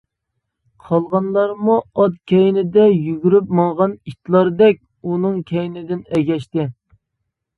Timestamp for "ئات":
2.03-2.15